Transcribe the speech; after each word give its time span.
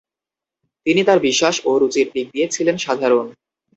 তিনি 0.85 1.01
তার 1.03 1.19
বিশ্বাস 1.19 1.55
ও 1.65 1.81
রুচির 1.81 2.07
দিক 2.13 2.27
দিয়ে 2.33 2.47
ছিলেন 2.47 2.75
সাধারণ। 2.77 3.25